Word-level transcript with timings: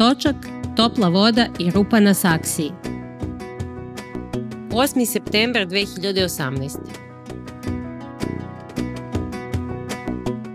točak, 0.00 0.36
topla 0.76 1.08
voda 1.08 1.46
i 1.58 1.70
rupa 1.70 2.00
na 2.00 2.14
saksiji. 2.14 2.70
8. 4.70 5.06
september 5.06 5.66
2018. 5.66 6.76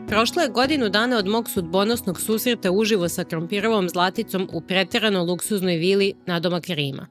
Prošlo 0.07 0.41
je 0.41 0.49
godinu 0.49 0.89
dana 0.89 1.17
od 1.17 1.27
mog 1.27 1.49
sudbonosnog 1.49 2.21
susreta 2.21 2.71
uživo 2.71 3.09
sa 3.09 3.23
krompirovom 3.23 3.89
zlaticom 3.89 4.49
u 4.53 4.61
preterano 4.61 5.23
luksuznoj 5.23 5.75
vili 5.75 6.13
na 6.25 6.39
domak 6.39 6.63
Rima. 6.67 7.07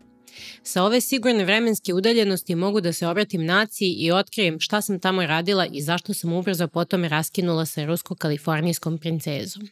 Sa 0.63 0.85
ove 0.85 1.01
sigurne 1.01 1.45
vremenske 1.45 1.95
udaljenosti 1.95 2.55
mogu 2.55 2.81
da 2.81 2.93
se 2.93 3.07
obratim 3.07 3.45
naciji 3.45 3.93
i 3.99 4.13
otkrijem 4.13 4.61
šta 4.61 4.81
sam 4.81 5.01
tamo 5.01 5.27
radila 5.27 5.67
i 5.67 5.83
zašto 5.83 6.15
sam 6.15 6.33
ubrzo 6.33 6.69
potom 6.69 7.05
raskinula 7.05 7.67
sa 7.67 7.81
rusko-kalifornijskom 7.81 8.99
princezom. 8.99 9.69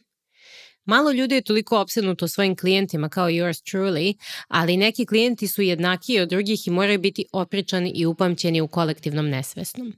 Malo 0.85 1.11
ljudi 1.11 1.35
je 1.35 1.41
toliko 1.41 1.79
opsednuto 1.79 2.27
svojim 2.27 2.55
klijentima 2.55 3.09
kao 3.09 3.29
yours 3.29 3.63
truly, 3.71 4.15
ali 4.47 4.77
neki 4.77 5.05
klijenti 5.05 5.47
su 5.47 5.61
jednakiji 5.61 6.19
od 6.19 6.29
drugih 6.29 6.67
i 6.67 6.71
moraju 6.71 6.99
biti 6.99 7.25
opričani 7.31 7.91
i 7.95 8.05
upamćeni 8.05 8.61
u 8.61 8.67
kolektivnom 8.67 9.29
nesvesnom. 9.29 9.93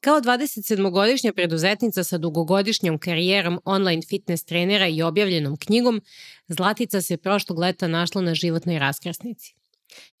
Kao 0.00 0.20
27-godišnja 0.20 1.32
preduzetnica 1.32 2.04
sa 2.04 2.18
dugogodišnjom 2.18 2.98
karijerom 2.98 3.60
online 3.64 4.02
fitness 4.08 4.44
trenera 4.44 4.88
i 4.88 5.02
objavljenom 5.02 5.56
knjigom, 5.56 6.00
Zlatica 6.48 7.02
se 7.02 7.16
prošlog 7.16 7.58
leta 7.58 7.88
našla 7.88 8.22
na 8.22 8.34
životnoj 8.34 8.78
raskrsnici. 8.78 9.59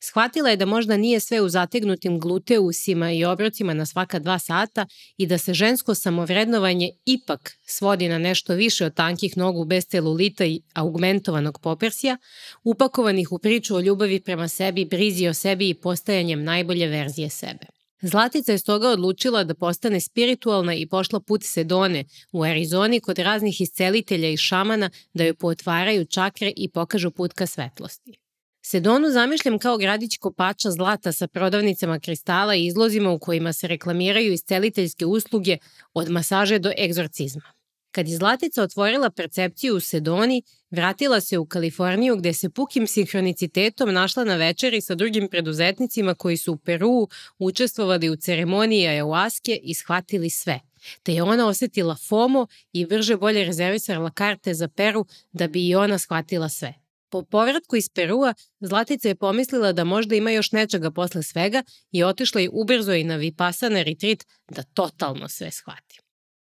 Shvatila 0.02 0.50
je 0.50 0.56
da 0.56 0.66
možda 0.66 0.96
nije 0.96 1.20
sve 1.20 1.40
u 1.40 1.48
zategnutim 1.48 2.20
gluteusima 2.20 3.12
i 3.12 3.24
obrocima 3.24 3.74
na 3.74 3.86
svaka 3.86 4.18
dva 4.18 4.38
sata 4.38 4.86
i 5.16 5.26
da 5.26 5.38
se 5.38 5.54
žensko 5.54 5.94
samovrednovanje 5.94 6.90
ipak 7.06 7.52
svodi 7.66 8.08
na 8.08 8.18
nešto 8.18 8.54
više 8.54 8.86
od 8.86 8.94
tankih 8.94 9.36
nogu 9.36 9.64
bez 9.64 9.86
celulita 9.86 10.44
i 10.44 10.62
augmentovanog 10.74 11.60
popersija, 11.62 12.16
upakovanih 12.64 13.32
u 13.32 13.38
priču 13.38 13.76
o 13.76 13.80
ljubavi 13.80 14.20
prema 14.20 14.48
sebi, 14.48 14.84
brizi 14.84 15.28
o 15.28 15.34
sebi 15.34 15.68
i 15.68 15.74
postajanjem 15.74 16.44
najbolje 16.44 16.86
verzije 16.86 17.30
sebe. 17.30 17.66
Zlatica 18.02 18.52
je 18.52 18.58
stoga 18.58 18.88
odlučila 18.88 19.44
da 19.44 19.54
postane 19.54 20.00
spiritualna 20.00 20.74
i 20.74 20.86
pošla 20.86 21.20
put 21.20 21.40
Sedone 21.44 22.04
u 22.32 22.42
Arizoni 22.44 23.00
kod 23.00 23.18
raznih 23.18 23.60
iscelitelja 23.60 24.28
i 24.28 24.36
šamana 24.36 24.90
da 25.14 25.24
joj 25.24 25.34
pootvaraju 25.34 26.04
čakre 26.04 26.52
i 26.56 26.70
pokažu 26.70 27.10
put 27.10 27.32
ka 27.32 27.46
svetlosti. 27.46 28.29
Sedonu 28.62 29.10
zamišljam 29.10 29.58
kao 29.58 29.78
gradić 29.78 30.16
kopača 30.16 30.70
zlata 30.70 31.12
sa 31.12 31.26
prodavnicama 31.26 31.98
kristala 31.98 32.54
i 32.54 32.66
izlozima 32.66 33.10
u 33.10 33.18
kojima 33.18 33.52
se 33.52 33.68
reklamiraju 33.68 34.32
isceliteljske 34.32 35.06
usluge 35.06 35.58
od 35.94 36.10
masaže 36.10 36.58
do 36.58 36.72
egzorcizma. 36.78 37.52
Kad 37.92 38.08
je 38.08 38.16
Zlatica 38.16 38.62
otvorila 38.62 39.10
percepciju 39.10 39.76
u 39.76 39.80
Sedoni, 39.80 40.42
vratila 40.70 41.20
se 41.20 41.38
u 41.38 41.46
Kaliforniju 41.46 42.16
gde 42.16 42.32
se 42.32 42.50
pukim 42.50 42.86
sinhronicitetom 42.86 43.92
našla 43.92 44.24
na 44.24 44.36
večeri 44.36 44.80
sa 44.80 44.94
drugim 44.94 45.28
preduzetnicima 45.28 46.14
koji 46.14 46.36
su 46.36 46.52
u 46.52 46.56
Peru 46.56 47.08
učestvovali 47.38 48.10
u 48.10 48.16
ceremoniji 48.16 48.86
ayahuaske 48.86 49.58
i 49.62 49.74
shvatili 49.74 50.30
sve. 50.30 50.60
Te 51.02 51.14
je 51.14 51.22
ona 51.22 51.46
osetila 51.46 51.96
FOMO 52.08 52.46
i 52.72 52.86
brže 52.86 53.16
bolje 53.16 53.44
rezervisala 53.44 54.10
karte 54.10 54.54
za 54.54 54.68
Peru 54.68 55.06
da 55.32 55.48
bi 55.48 55.68
i 55.68 55.74
ona 55.74 55.98
shvatila 55.98 56.48
sve. 56.48 56.79
Po 57.10 57.22
povratku 57.22 57.76
iz 57.76 57.88
Perua, 57.88 58.34
Zlatica 58.60 59.08
je 59.08 59.14
pomislila 59.14 59.72
da 59.72 59.84
možda 59.84 60.14
ima 60.14 60.30
još 60.30 60.52
nečega 60.52 60.90
posle 60.90 61.22
svega 61.22 61.62
i 61.92 62.04
otišla 62.04 62.40
je 62.40 62.50
ubrzo 62.52 62.92
i 62.92 63.04
na 63.04 63.16
Vipassana 63.16 63.82
retreat 63.82 64.24
da 64.50 64.62
totalno 64.62 65.28
sve 65.28 65.50
shvati. 65.50 66.00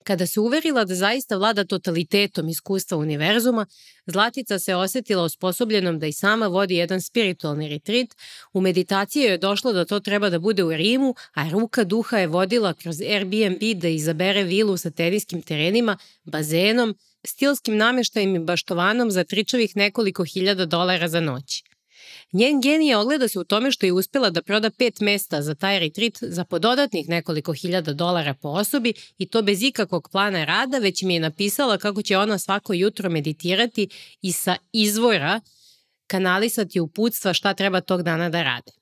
Kada 0.06 0.27
se 0.27 0.41
uverila 0.41 0.84
da 0.84 0.95
zaista 0.95 1.36
vlada 1.36 1.64
totalitetom 1.64 2.48
iskustva 2.48 2.98
univerzuma, 2.98 3.67
Zlatica 4.06 4.58
se 4.58 4.75
osetila 4.75 5.23
osposobljenom 5.23 5.98
da 5.98 6.06
i 6.06 6.12
sama 6.12 6.47
vodi 6.47 6.77
jedan 6.77 7.01
spiritualni 7.03 7.69
retrit. 7.69 8.14
U 8.53 8.61
meditaciji 8.61 9.23
je 9.23 9.39
došlo 9.39 9.73
da 9.73 9.85
to 9.85 10.01
treba 10.01 10.30
da 10.30 10.39
bude 10.39 10.64
u 10.64 10.70
Rimu, 10.70 11.14
a 11.35 11.48
ruka 11.51 11.85
duha 11.85 12.19
je 12.19 12.27
vodila 12.27 12.74
kroz 12.74 13.01
Airbnb 13.01 13.80
da 13.80 13.89
izabere 13.89 14.42
vilu 14.42 14.77
sa 14.77 14.90
teniskim 14.90 15.42
terenima, 15.42 15.98
bazenom, 16.24 16.95
stilskim 17.27 17.77
nameštajem 17.77 18.37
i 18.37 18.39
baštovanom 18.39 19.11
za 19.11 19.25
tričavih 19.25 19.77
nekoliko 19.77 20.25
hiljada 20.25 20.67
dolara 20.67 21.09
za 21.09 21.20
noć. 21.20 21.63
Njen 22.33 22.61
genije 22.61 22.97
ogleda 22.97 23.29
se 23.29 23.39
u 23.39 23.45
tome 23.45 23.73
što 23.73 23.87
je 23.87 23.92
uspela 23.92 24.31
da 24.31 24.42
proda 24.42 24.70
pet 24.70 25.01
mesta 25.01 25.42
za 25.42 25.55
taj 25.55 25.79
retrit 25.79 26.19
za 26.20 26.45
pododatnih 26.45 27.09
nekoliko 27.09 27.53
hiljada 27.53 27.92
dolara 27.92 28.35
po 28.35 28.48
osobi 28.48 28.92
i 29.19 29.29
to 29.29 29.42
bez 29.42 29.63
ikakvog 29.63 30.09
plana 30.13 30.45
rada, 30.45 30.79
već 30.79 31.03
mi 31.03 31.14
je 31.14 31.20
napisala 31.20 31.79
kako 31.79 32.03
će 32.03 32.19
ona 32.19 32.39
svako 32.39 32.73
jutro 32.73 33.11
meditirati 33.11 33.89
i 34.23 34.33
sa 34.33 34.57
izvora 34.73 35.41
kanalisati 36.07 36.81
uputstva 36.81 37.35
šta 37.35 37.55
treba 37.55 37.81
tog 37.81 38.03
dana 38.03 38.29
da 38.29 38.43
rade. 38.43 38.73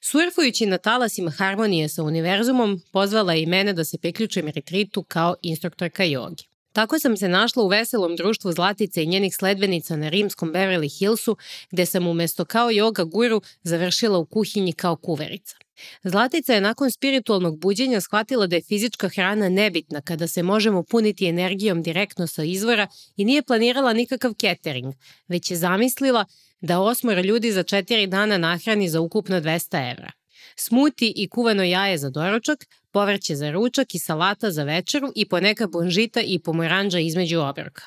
Surfujući 0.00 0.66
na 0.66 0.78
talasima 0.78 1.30
harmonije 1.30 1.88
sa 1.88 2.02
univerzumom, 2.02 2.80
pozvala 2.92 3.32
je 3.32 3.42
i 3.42 3.46
mene 3.46 3.72
da 3.72 3.84
se 3.84 3.98
priključim 3.98 4.48
retritu 4.48 5.02
kao 5.02 5.34
instruktorka 5.42 6.04
jogi. 6.04 6.49
Tako 6.72 6.98
sam 6.98 7.16
se 7.16 7.28
našla 7.28 7.62
u 7.62 7.68
veselom 7.68 8.16
društvu 8.16 8.52
Zlatice 8.52 9.02
i 9.02 9.06
njenih 9.06 9.36
sledbenica 9.36 9.96
na 9.96 10.08
rimskom 10.08 10.52
Beverly 10.52 10.98
Hillsu, 10.98 11.36
gde 11.70 11.86
sam 11.86 12.06
umesto 12.06 12.44
kao 12.44 12.68
yoga 12.68 13.04
guru 13.04 13.42
završila 13.62 14.18
u 14.18 14.24
kuhinji 14.24 14.72
kao 14.72 14.96
kuverica. 14.96 15.56
Zlatica 16.02 16.54
je 16.54 16.60
nakon 16.60 16.90
spiritualnog 16.90 17.58
buđenja 17.58 18.00
shvatila 18.00 18.46
da 18.46 18.56
je 18.56 18.62
fizička 18.62 19.08
hrana 19.08 19.48
nebitna 19.48 20.00
kada 20.00 20.26
se 20.26 20.42
možemo 20.42 20.82
puniti 20.82 21.26
energijom 21.26 21.82
direktno 21.82 22.26
sa 22.26 22.44
izvora 22.44 22.86
i 23.16 23.24
nije 23.24 23.42
planirala 23.42 23.92
nikakav 23.92 24.32
catering, 24.32 24.94
već 25.28 25.50
je 25.50 25.56
zamislila 25.56 26.24
da 26.60 26.80
osmora 26.80 27.20
ljudi 27.20 27.52
za 27.52 27.62
četiri 27.62 28.06
dana 28.06 28.38
nahrani 28.38 28.88
za 28.88 29.00
ukupno 29.00 29.40
200 29.40 29.92
evra. 29.92 30.19
Smuti 30.62 31.12
i 31.16 31.28
kuvano 31.28 31.64
jaje 31.64 31.98
za 31.98 32.10
doručak, 32.10 32.66
povrće 32.90 33.36
za 33.36 33.50
ručak 33.50 33.94
i 33.94 33.98
salata 33.98 34.50
za 34.50 34.64
večeru 34.64 35.12
i 35.14 35.28
poneka 35.28 35.66
bonžita 35.66 36.20
i 36.20 36.38
pomoranđa 36.38 36.98
između 36.98 37.40
obroka. 37.40 37.82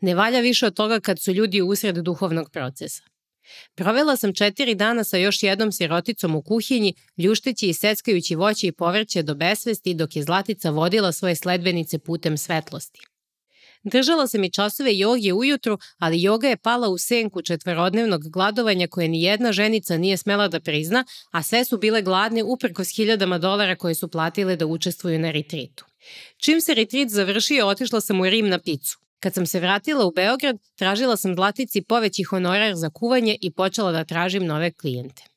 Ne 0.00 0.14
valja 0.14 0.40
više 0.40 0.66
od 0.66 0.74
toga 0.74 1.00
kad 1.00 1.20
su 1.20 1.32
ljudi 1.32 1.62
usred 1.62 1.96
duhovnog 1.96 2.50
procesa. 2.50 3.02
Provela 3.74 4.16
sam 4.16 4.34
četiri 4.34 4.74
dana 4.74 5.04
sa 5.04 5.16
još 5.16 5.42
jednom 5.42 5.72
siroticom 5.72 6.34
u 6.34 6.42
kuhinji, 6.42 6.94
ljušteći 7.18 7.68
i 7.68 7.74
seckajući 7.74 8.34
voće 8.34 8.66
i 8.66 8.72
povrće 8.72 9.22
do 9.22 9.34
besvesti 9.34 9.94
dok 9.94 10.16
je 10.16 10.22
Zlatica 10.22 10.70
vodila 10.70 11.12
svoje 11.12 11.36
sledbenice 11.36 11.98
putem 11.98 12.38
svetlosti. 12.38 13.00
Držala 13.84 14.26
sam 14.26 14.44
i 14.44 14.50
časove 14.50 14.98
joge 14.98 15.32
ujutru, 15.32 15.78
ali 15.98 16.22
joga 16.22 16.48
je 16.48 16.56
pala 16.56 16.88
u 16.88 16.98
senku 16.98 17.42
četvorodnevnog 17.42 18.30
gladovanja 18.30 18.86
koje 18.86 19.08
ni 19.08 19.22
jedna 19.22 19.52
ženica 19.52 19.96
nije 19.96 20.16
smela 20.16 20.48
da 20.48 20.60
prizna, 20.60 21.04
a 21.30 21.42
sve 21.42 21.64
su 21.64 21.78
bile 21.78 22.02
gladne 22.02 22.42
uprkos 22.42 22.96
hiljadama 22.96 23.38
dolara 23.38 23.76
koje 23.76 23.94
su 23.94 24.08
platile 24.08 24.56
da 24.56 24.66
učestvuju 24.66 25.18
na 25.18 25.30
retritu. 25.30 25.84
Čim 26.36 26.60
se 26.60 26.74
retrit 26.74 27.10
završio, 27.10 27.66
otišla 27.66 28.00
sam 28.00 28.20
u 28.20 28.24
Rim 28.24 28.48
na 28.48 28.58
picu. 28.58 28.98
Kad 29.20 29.34
sam 29.34 29.46
se 29.46 29.60
vratila 29.60 30.06
u 30.06 30.12
Beograd, 30.12 30.56
tražila 30.74 31.16
sam 31.16 31.34
Zlatici 31.34 31.82
poveći 31.82 32.22
honorar 32.22 32.74
za 32.74 32.90
kuvanje 32.90 33.36
i 33.40 33.52
počela 33.52 33.92
da 33.92 34.04
tražim 34.04 34.46
nove 34.46 34.72
klijente. 34.72 35.31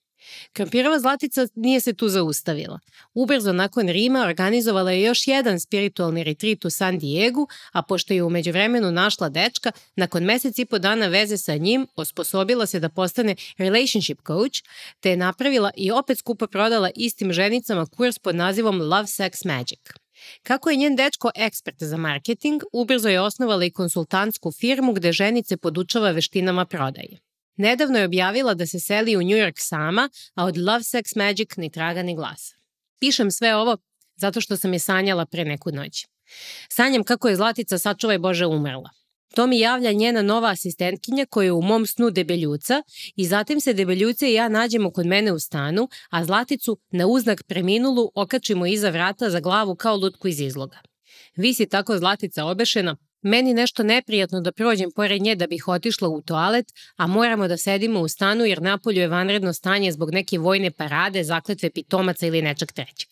Kampirova 0.53 0.99
Zlatica 0.99 1.47
nije 1.55 1.79
se 1.79 1.93
tu 1.93 2.07
zaustavila. 2.07 2.79
Ubrzo 3.13 3.53
nakon 3.53 3.87
Rima 3.87 4.25
organizovala 4.25 4.91
je 4.91 5.01
još 5.01 5.27
jedan 5.27 5.59
spiritualni 5.59 6.23
retrit 6.23 6.65
u 6.65 6.69
San 6.69 6.99
Diegu, 6.99 7.47
a 7.71 7.81
pošto 7.81 8.13
je 8.13 8.23
umeđu 8.23 8.51
vremenu 8.51 8.91
našla 8.91 9.29
dečka, 9.29 9.71
nakon 9.95 10.23
mesec 10.23 10.59
i 10.59 10.65
po 10.65 10.79
dana 10.79 11.07
veze 11.07 11.37
sa 11.37 11.55
njim 11.55 11.87
osposobila 11.95 12.65
se 12.65 12.79
da 12.79 12.89
postane 12.89 13.35
relationship 13.57 14.19
coach, 14.27 14.63
te 14.99 15.09
je 15.09 15.17
napravila 15.17 15.71
i 15.77 15.91
opet 15.91 16.17
skupo 16.17 16.47
prodala 16.47 16.89
istim 16.95 17.33
ženicama 17.33 17.85
kurs 17.85 18.19
pod 18.19 18.35
nazivom 18.35 18.81
Love 18.81 19.07
Sex 19.07 19.45
Magic. 19.45 19.79
Kako 20.43 20.69
je 20.69 20.75
njen 20.75 20.95
dečko 20.95 21.31
ekspert 21.35 21.83
za 21.83 21.97
marketing, 21.97 22.61
ubrzo 22.73 23.09
je 23.09 23.21
osnovala 23.21 23.65
i 23.65 23.71
konsultantsku 23.71 24.51
firmu 24.51 24.93
gde 24.93 25.11
ženice 25.11 25.57
podučava 25.57 26.11
veštinama 26.11 26.65
prodaje. 26.65 27.19
Nedavno 27.57 27.99
je 27.99 28.05
objavila 28.05 28.53
da 28.53 28.65
se 28.65 28.79
seli 28.79 29.15
u 29.15 29.19
New 29.19 29.37
York 29.37 29.59
sama, 29.59 30.09
a 30.33 30.45
od 30.45 30.57
Love 30.57 30.83
Sex 30.83 31.17
Magic 31.17 31.55
ni 31.57 31.71
traga 31.71 32.03
ni 32.03 32.15
glasa. 32.15 32.55
Pišem 32.99 33.31
sve 33.31 33.55
ovo 33.55 33.77
zato 34.15 34.41
što 34.41 34.57
sam 34.57 34.73
je 34.73 34.79
sanjala 34.79 35.25
pre 35.25 35.45
neku 35.45 35.71
noć. 35.71 36.05
Sanjam 36.69 37.03
kako 37.03 37.27
je 37.29 37.35
Zlatica 37.35 37.77
sačuvaj 37.77 38.17
Bože 38.17 38.45
umrla. 38.45 38.89
To 39.35 39.47
mi 39.47 39.59
javlja 39.59 39.91
njena 39.91 40.21
nova 40.21 40.49
asistentkinja 40.49 41.25
koja 41.25 41.45
je 41.45 41.51
u 41.51 41.61
mom 41.61 41.85
snu 41.85 42.09
debeljuca 42.09 42.83
i 43.15 43.25
zatim 43.25 43.59
se 43.59 43.73
debeljuce 43.73 44.29
i 44.29 44.33
ja 44.33 44.49
nađemo 44.49 44.91
kod 44.91 45.05
mene 45.05 45.31
u 45.31 45.39
stanu, 45.39 45.89
a 46.09 46.25
Zlaticu 46.25 46.77
na 46.91 47.07
uznak 47.07 47.43
preminulu 47.43 48.11
okačimo 48.15 48.65
iza 48.65 48.89
vrata 48.89 49.29
za 49.29 49.39
glavu 49.39 49.75
kao 49.75 49.95
lutku 49.95 50.27
iz 50.27 50.39
izloga. 50.39 50.77
Visi 51.35 51.65
tako 51.65 51.97
Zlatica 51.97 52.45
obešena, 52.45 52.97
Meni 53.27 53.53
nešto 53.53 53.83
neprijatno 53.83 54.41
da 54.41 54.51
prođem 54.51 54.91
pored 54.91 55.21
nje 55.21 55.35
da 55.35 55.47
bih 55.47 55.67
otišla 55.67 56.09
u 56.09 56.21
toalet, 56.21 56.65
a 56.95 57.07
moramo 57.07 57.47
da 57.47 57.57
sedimo 57.57 57.99
u 57.99 58.07
stanu 58.07 58.45
jer 58.45 58.61
napolju 58.61 59.01
je 59.01 59.07
vanredno 59.07 59.53
stanje 59.53 59.91
zbog 59.91 60.11
neke 60.13 60.39
vojne 60.39 60.71
parade, 60.71 61.23
zakletve 61.23 61.69
pitomaca 61.69 62.27
ili 62.27 62.41
nečeg 62.41 62.71
trećeg. 62.71 63.09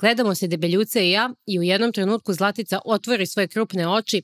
Gledamo 0.00 0.34
se 0.34 0.46
debeljuce 0.46 1.06
i 1.06 1.10
ja 1.10 1.30
i 1.46 1.58
u 1.58 1.62
jednom 1.62 1.92
trenutku 1.92 2.32
Zlatica 2.32 2.80
otvori 2.84 3.26
svoje 3.26 3.48
krupne 3.48 3.88
oči. 3.88 4.22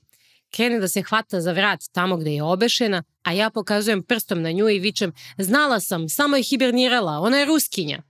krene 0.50 0.80
da 0.80 0.88
se 0.88 1.02
hvata 1.02 1.40
za 1.40 1.52
vrat 1.52 1.80
tamo 1.92 2.16
gde 2.16 2.34
je 2.34 2.42
obešena, 2.42 3.02
a 3.22 3.32
ja 3.32 3.50
pokazujem 3.50 4.02
prstom 4.02 4.42
na 4.42 4.52
nju 4.52 4.68
i 4.68 4.78
vičem 4.78 5.12
znala 5.38 5.80
sam, 5.80 6.08
samo 6.08 6.36
je 6.36 6.42
hibernirala, 6.42 7.20
ona 7.20 7.38
je 7.38 7.46
ruskinja. 7.46 8.02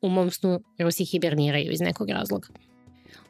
U 0.00 0.08
mom 0.08 0.30
snu 0.30 0.60
Rusi 0.78 1.04
hiberniraju 1.04 1.72
iz 1.72 1.80
nekog 1.80 2.10
razloga. 2.10 2.48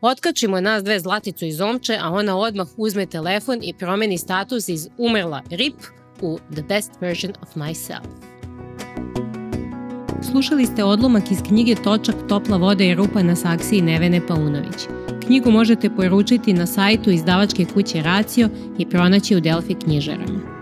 Otkačimo 0.00 0.60
nas 0.60 0.84
dve 0.84 1.00
zlaticu 1.00 1.44
iz 1.44 1.60
omče, 1.60 1.98
a 2.02 2.10
ona 2.10 2.38
odmah 2.38 2.68
uzme 2.76 3.06
telefon 3.06 3.58
i 3.62 3.74
promeni 3.74 4.18
status 4.18 4.68
iz 4.68 4.88
umrla 4.98 5.42
RIP 5.50 5.74
u 6.20 6.38
The 6.52 6.62
Best 6.62 6.90
Version 7.00 7.32
of 7.42 7.56
Myself. 7.56 8.32
Slušali 10.30 10.66
ste 10.66 10.84
odlomak 10.84 11.30
iz 11.30 11.38
knjige 11.48 11.74
Točak, 11.74 12.14
topla 12.28 12.56
voda 12.56 12.84
i 12.84 12.94
rupa 12.94 13.22
na 13.22 13.36
saksiji 13.36 13.82
Nevene 13.82 14.26
Paunović. 14.26 14.86
Knjigu 15.26 15.50
možete 15.50 15.90
poručiti 15.90 16.52
na 16.52 16.66
sajtu 16.66 17.10
izdavačke 17.10 17.66
kuće 17.74 18.02
Racio 18.02 18.48
i 18.78 18.88
pronaći 18.88 19.36
u 19.36 19.40
Delfi 19.40 19.74
knjižarama. 19.74 20.61